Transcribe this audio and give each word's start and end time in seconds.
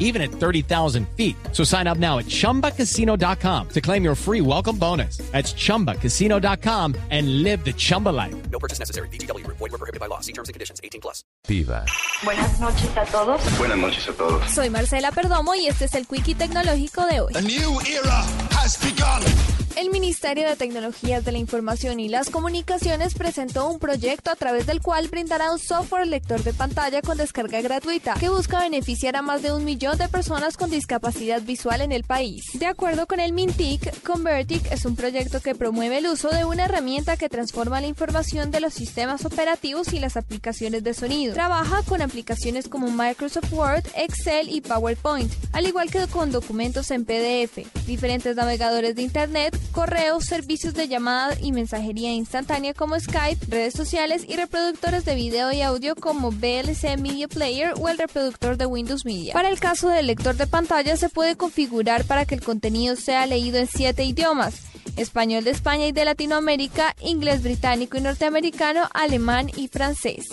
even 0.00 0.20
at 0.20 0.30
30,000 0.32 1.08
feet. 1.16 1.36
So 1.52 1.62
sign 1.62 1.86
up 1.86 1.98
now 1.98 2.18
at 2.18 2.26
chumbacasino.com 2.26 3.68
to 3.68 3.80
claim 3.80 4.02
your 4.02 4.16
free 4.16 4.40
welcome 4.40 4.76
bonus. 4.76 5.18
That's 5.30 5.52
chumbacasino.com 5.54 6.96
and 7.10 7.44
live 7.44 7.64
the 7.64 7.72
Chumba 7.72 8.08
life. 8.08 8.34
No 8.50 8.58
purchase 8.58 8.80
necessary. 8.80 9.08
BGW. 9.10 9.46
Void 9.46 9.60
were 9.60 9.78
prohibited 9.78 10.00
by 10.00 10.06
law. 10.06 10.20
See 10.20 10.32
terms 10.32 10.48
and 10.48 10.54
conditions. 10.54 10.80
18 10.82 11.00
plus. 11.00 11.22
Viva. 11.46 11.84
Buenas 12.24 12.60
noches 12.60 12.96
a 12.96 13.04
todos. 13.06 13.58
Buenas 13.58 13.78
noches 13.78 14.08
a 14.08 14.12
todos. 14.12 14.50
Soy 14.50 14.70
Marcela 14.70 15.12
Perdomo 15.12 15.54
y 15.54 15.66
este 15.66 15.84
es 15.84 15.94
el 15.94 16.06
Quickie 16.06 16.34
Tecnológico 16.34 17.06
de 17.06 17.20
hoy. 17.20 17.32
A 17.36 17.40
new 17.42 17.80
era 17.86 18.24
has 18.50 18.76
begun. 18.82 19.59
El 19.80 19.88
Ministerio 19.88 20.46
de 20.46 20.56
Tecnologías 20.56 21.24
de 21.24 21.32
la 21.32 21.38
Información 21.38 22.00
y 22.00 22.10
las 22.10 22.28
Comunicaciones 22.28 23.14
presentó 23.14 23.66
un 23.66 23.78
proyecto 23.78 24.30
a 24.30 24.36
través 24.36 24.66
del 24.66 24.82
cual 24.82 25.08
brindará 25.08 25.50
un 25.50 25.58
software 25.58 26.06
lector 26.06 26.42
de 26.42 26.52
pantalla 26.52 27.00
con 27.00 27.16
descarga 27.16 27.62
gratuita 27.62 28.12
que 28.20 28.28
busca 28.28 28.60
beneficiar 28.60 29.16
a 29.16 29.22
más 29.22 29.40
de 29.40 29.54
un 29.54 29.64
millón 29.64 29.96
de 29.96 30.10
personas 30.10 30.58
con 30.58 30.68
discapacidad 30.68 31.40
visual 31.40 31.80
en 31.80 31.92
el 31.92 32.04
país. 32.04 32.44
De 32.52 32.66
acuerdo 32.66 33.06
con 33.06 33.20
el 33.20 33.32
Mintic, 33.32 34.02
Convertic 34.02 34.70
es 34.70 34.84
un 34.84 34.96
proyecto 34.96 35.40
que 35.40 35.54
promueve 35.54 35.96
el 35.96 36.08
uso 36.08 36.28
de 36.28 36.44
una 36.44 36.66
herramienta 36.66 37.16
que 37.16 37.30
transforma 37.30 37.80
la 37.80 37.86
información 37.86 38.50
de 38.50 38.60
los 38.60 38.74
sistemas 38.74 39.24
operativos 39.24 39.94
y 39.94 39.98
las 39.98 40.18
aplicaciones 40.18 40.84
de 40.84 40.92
sonido. 40.92 41.32
Trabaja 41.32 41.82
con 41.84 42.02
aplicaciones 42.02 42.68
como 42.68 42.90
Microsoft 42.90 43.50
Word, 43.50 43.86
Excel 43.96 44.50
y 44.50 44.60
PowerPoint, 44.60 45.32
al 45.54 45.66
igual 45.66 45.90
que 45.90 46.06
con 46.08 46.32
documentos 46.32 46.90
en 46.90 47.06
PDF, 47.06 47.64
diferentes 47.86 48.36
navegadores 48.36 48.94
de 48.94 49.02
Internet, 49.02 49.58
correos, 49.70 50.24
servicios 50.24 50.74
de 50.74 50.88
llamada 50.88 51.36
y 51.40 51.52
mensajería 51.52 52.12
instantánea 52.12 52.74
como 52.74 52.98
Skype, 52.98 53.46
redes 53.48 53.74
sociales 53.74 54.24
y 54.28 54.36
reproductores 54.36 55.04
de 55.04 55.14
video 55.14 55.52
y 55.52 55.62
audio 55.62 55.94
como 55.94 56.30
VLC 56.30 56.98
Media 56.98 57.28
Player 57.28 57.74
o 57.80 57.88
el 57.88 57.98
reproductor 57.98 58.56
de 58.56 58.66
Windows 58.66 59.04
Media. 59.04 59.32
Para 59.32 59.48
el 59.48 59.60
caso 59.60 59.88
del 59.88 60.06
lector 60.06 60.36
de 60.36 60.46
pantalla 60.46 60.96
se 60.96 61.08
puede 61.08 61.36
configurar 61.36 62.04
para 62.04 62.24
que 62.26 62.34
el 62.34 62.42
contenido 62.42 62.96
sea 62.96 63.26
leído 63.26 63.58
en 63.58 63.66
siete 63.66 64.04
idiomas 64.04 64.54
español 64.96 65.44
de 65.44 65.50
España 65.50 65.86
y 65.86 65.92
de 65.92 66.04
Latinoamérica, 66.04 66.94
inglés 67.00 67.42
británico 67.42 67.96
y 67.96 68.00
norteamericano, 68.00 68.88
alemán 68.92 69.50
y 69.56 69.68
francés. 69.68 70.28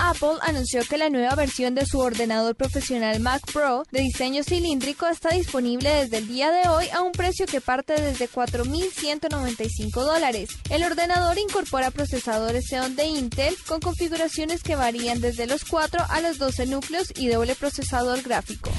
Apple 0.00 0.38
anunció 0.42 0.82
que 0.84 0.98
la 0.98 1.10
nueva 1.10 1.34
versión 1.34 1.74
de 1.74 1.86
su 1.86 1.98
ordenador 1.98 2.54
profesional 2.54 3.20
Mac 3.20 3.42
Pro 3.52 3.84
de 3.90 4.00
diseño 4.00 4.42
cilíndrico 4.42 5.06
está 5.06 5.30
disponible 5.30 5.88
desde 5.88 6.18
el 6.18 6.28
día 6.28 6.50
de 6.50 6.68
hoy 6.68 6.88
a 6.90 7.02
un 7.02 7.12
precio 7.12 7.46
que 7.46 7.60
parte 7.60 8.00
desde 8.00 8.28
4.195 8.28 9.90
dólares. 9.92 10.50
El 10.70 10.84
ordenador 10.84 11.38
incorpora 11.38 11.90
procesadores 11.90 12.66
Xeon 12.68 12.96
de 12.96 13.06
Intel 13.06 13.56
con 13.66 13.80
configuraciones 13.80 14.62
que 14.62 14.76
varían 14.76 15.20
desde 15.20 15.46
los 15.46 15.64
4 15.64 16.04
a 16.08 16.20
los 16.20 16.38
12 16.38 16.66
núcleos 16.66 17.12
y 17.16 17.28
doble 17.28 17.54
procesador 17.54 18.22
gráfico. 18.22 18.70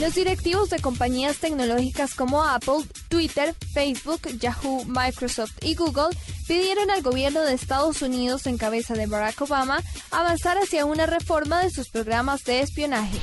Los 0.00 0.14
directivos 0.14 0.70
de 0.70 0.80
compañías 0.80 1.36
tecnológicas 1.38 2.14
como 2.14 2.42
Apple, 2.42 2.84
Twitter, 3.08 3.54
Facebook, 3.72 4.22
Yahoo, 4.40 4.84
Microsoft 4.86 5.52
y 5.62 5.76
Google 5.76 6.08
pidieron 6.46 6.90
al 6.90 7.02
gobierno 7.02 7.42
de 7.42 7.54
Estados 7.54 8.02
Unidos 8.02 8.46
en 8.46 8.58
cabeza 8.58 8.94
de 8.94 9.06
Barack 9.06 9.40
Obama 9.42 9.82
avanzar 10.10 10.58
hacia 10.58 10.84
una 10.84 11.06
reforma 11.06 11.62
de 11.62 11.70
sus 11.70 11.88
programas 11.88 12.44
de 12.44 12.60
espionaje. 12.60 13.18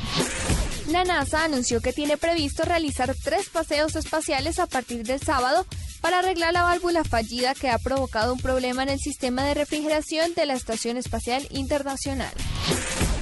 La 0.89 1.03
NASA 1.03 1.43
anunció 1.43 1.79
que 1.79 1.93
tiene 1.93 2.17
previsto 2.17 2.63
realizar 2.63 3.15
tres 3.23 3.49
paseos 3.49 3.95
espaciales 3.95 4.59
a 4.59 4.67
partir 4.67 5.03
del 5.03 5.21
sábado 5.21 5.65
para 6.01 6.19
arreglar 6.19 6.53
la 6.53 6.63
válvula 6.63 7.03
fallida 7.03 7.53
que 7.53 7.69
ha 7.69 7.77
provocado 7.77 8.33
un 8.33 8.39
problema 8.39 8.83
en 8.83 8.89
el 8.89 8.99
sistema 8.99 9.43
de 9.45 9.53
refrigeración 9.53 10.33
de 10.33 10.45
la 10.45 10.53
Estación 10.53 10.97
Espacial 10.97 11.47
Internacional. 11.51 12.33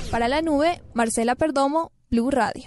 Para 0.10 0.28
la 0.28 0.42
nube, 0.42 0.82
Marcela 0.94 1.36
Perdomo, 1.36 1.92
Blue 2.10 2.32
Radio. 2.32 2.66